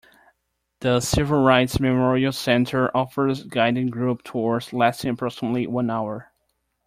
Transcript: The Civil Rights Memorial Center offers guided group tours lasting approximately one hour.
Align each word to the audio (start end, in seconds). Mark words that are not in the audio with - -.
The 0.79 0.99
Civil 0.99 1.43
Rights 1.43 1.79
Memorial 1.79 2.31
Center 2.31 2.89
offers 2.97 3.43
guided 3.43 3.91
group 3.91 4.23
tours 4.23 4.73
lasting 4.73 5.11
approximately 5.11 5.67
one 5.67 5.91
hour. 5.91 6.31